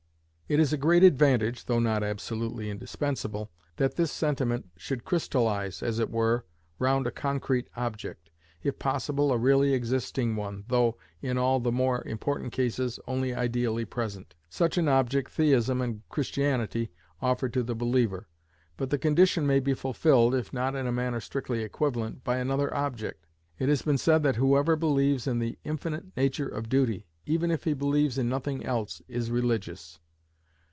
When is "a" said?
0.73-0.77, 7.07-7.09, 9.31-9.37, 20.85-20.91